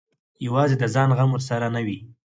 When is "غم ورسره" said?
1.17-1.67